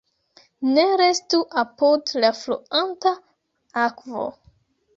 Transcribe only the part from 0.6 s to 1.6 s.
Ne restu